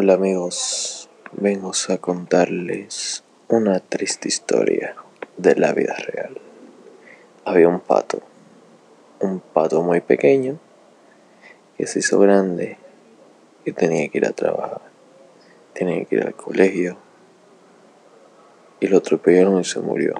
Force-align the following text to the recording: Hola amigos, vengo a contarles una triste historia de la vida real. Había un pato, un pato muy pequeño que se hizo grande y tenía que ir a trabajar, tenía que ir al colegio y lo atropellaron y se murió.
Hola 0.00 0.14
amigos, 0.14 1.10
vengo 1.32 1.72
a 1.88 1.98
contarles 1.98 3.24
una 3.48 3.80
triste 3.80 4.28
historia 4.28 4.94
de 5.36 5.56
la 5.56 5.72
vida 5.72 5.96
real. 5.96 6.38
Había 7.44 7.66
un 7.66 7.80
pato, 7.80 8.20
un 9.18 9.40
pato 9.40 9.82
muy 9.82 10.00
pequeño 10.00 10.60
que 11.76 11.88
se 11.88 11.98
hizo 11.98 12.20
grande 12.20 12.78
y 13.64 13.72
tenía 13.72 14.08
que 14.08 14.18
ir 14.18 14.26
a 14.26 14.30
trabajar, 14.30 14.82
tenía 15.72 16.04
que 16.04 16.14
ir 16.14 16.22
al 16.22 16.34
colegio 16.34 16.96
y 18.78 18.86
lo 18.86 18.98
atropellaron 18.98 19.60
y 19.62 19.64
se 19.64 19.80
murió. 19.80 20.14